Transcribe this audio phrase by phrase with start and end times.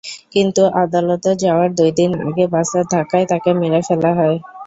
[0.33, 4.37] কিন্তু আদালতে যাওয়ার দুই দিন আগে বাসের ধাক্কায় তাঁকে মেরে ফেলা হয়।